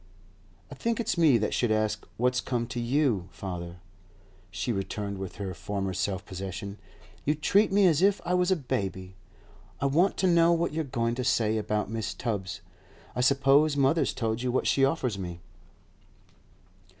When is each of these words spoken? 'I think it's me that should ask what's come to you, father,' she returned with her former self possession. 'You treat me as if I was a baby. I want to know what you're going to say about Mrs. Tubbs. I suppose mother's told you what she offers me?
'I 0.71 0.75
think 0.81 0.99
it's 0.99 1.15
me 1.15 1.37
that 1.37 1.53
should 1.53 1.71
ask 1.71 2.07
what's 2.17 2.41
come 2.41 2.65
to 2.65 2.79
you, 2.79 3.29
father,' 3.31 3.77
she 4.49 4.71
returned 4.71 5.19
with 5.19 5.35
her 5.35 5.53
former 5.53 5.93
self 5.93 6.25
possession. 6.25 6.79
'You 7.23 7.35
treat 7.35 7.71
me 7.71 7.85
as 7.85 8.01
if 8.01 8.19
I 8.25 8.33
was 8.33 8.49
a 8.49 8.55
baby. 8.55 9.13
I 9.79 9.85
want 9.85 10.17
to 10.17 10.25
know 10.25 10.53
what 10.53 10.73
you're 10.73 10.83
going 10.85 11.13
to 11.13 11.23
say 11.23 11.55
about 11.59 11.91
Mrs. 11.93 12.17
Tubbs. 12.17 12.61
I 13.15 13.21
suppose 13.21 13.77
mother's 13.77 14.11
told 14.15 14.41
you 14.41 14.51
what 14.51 14.65
she 14.65 14.83
offers 14.83 15.19
me? 15.19 15.39